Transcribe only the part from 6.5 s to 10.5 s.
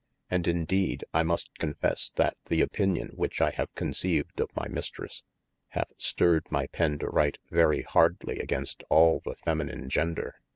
penne to write very hardly agaynst all the feminine gender.